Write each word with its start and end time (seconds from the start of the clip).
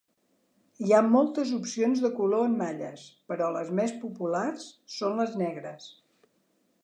Hi 0.85 0.93
ha 0.95 1.01
moltes 1.09 1.49
opcions 1.57 2.01
de 2.05 2.11
color 2.21 2.47
en 2.51 2.55
malles, 2.63 3.05
però 3.33 3.51
les 3.57 3.69
més 3.81 3.95
populars 4.05 4.67
són 4.99 5.19
les 5.23 5.35
negres. 5.43 5.89